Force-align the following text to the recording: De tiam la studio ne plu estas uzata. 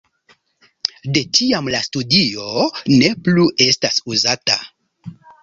De 1.17 1.21
tiam 1.39 1.69
la 1.73 1.81
studio 1.87 2.47
ne 3.03 3.11
plu 3.29 3.47
estas 3.67 4.03
uzata. 4.17 4.59